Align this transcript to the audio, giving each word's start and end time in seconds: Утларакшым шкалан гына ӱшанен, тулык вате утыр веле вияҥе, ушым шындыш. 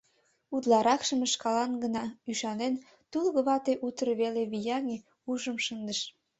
Утларакшым 0.55 1.19
шкалан 1.33 1.71
гына 1.83 2.03
ӱшанен, 2.31 2.73
тулык 3.11 3.37
вате 3.47 3.73
утыр 3.85 4.07
веле 4.21 4.41
вияҥе, 4.51 4.97
ушым 5.31 5.57
шындыш. 5.65 5.99